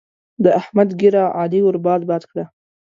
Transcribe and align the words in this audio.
د 0.43 0.45
احمد 0.59 0.89
ږيره؛ 0.99 1.23
علي 1.39 1.59
ور 1.63 1.77
باد 1.85 2.01
باد 2.09 2.23
کړه. 2.29 2.45